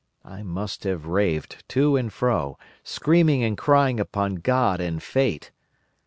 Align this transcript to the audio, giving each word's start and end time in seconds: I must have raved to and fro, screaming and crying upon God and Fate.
I 0.25 0.41
must 0.41 0.83
have 0.83 1.05
raved 1.05 1.63
to 1.69 1.95
and 1.95 2.11
fro, 2.11 2.57
screaming 2.83 3.43
and 3.43 3.55
crying 3.55 3.99
upon 3.99 4.37
God 4.37 4.81
and 4.81 4.97
Fate. 5.03 5.51